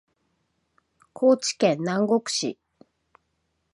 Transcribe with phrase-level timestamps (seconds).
[1.13, 2.57] 高知県南国市